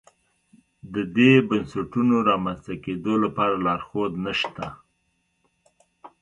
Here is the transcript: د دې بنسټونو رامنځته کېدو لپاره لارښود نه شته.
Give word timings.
د 0.93 0.95
دې 1.15 1.31
بنسټونو 1.49 2.15
رامنځته 2.29 2.73
کېدو 2.83 3.13
لپاره 3.23 3.55
لارښود 3.65 4.13
نه 4.25 4.33
شته. 4.39 4.67